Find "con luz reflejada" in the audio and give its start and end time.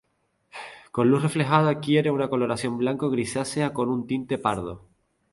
0.89-1.69